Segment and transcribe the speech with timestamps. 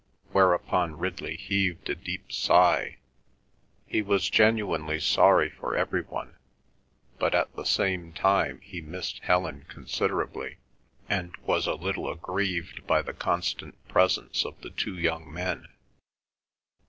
[0.31, 2.97] Whereupon Ridley heaved a deep sigh.
[3.85, 6.37] He was genuinely sorry for every one,
[7.19, 10.57] but at the same time he missed Helen considerably,
[11.07, 15.67] and was a little aggrieved by the constant presence of the two young men.